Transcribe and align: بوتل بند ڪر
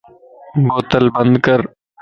بوتل 0.65 1.05
بند 1.15 1.33
ڪر 1.45 1.59